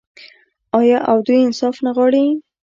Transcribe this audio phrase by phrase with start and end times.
[0.79, 2.25] آیا او دوی انصاف نه غواړي؟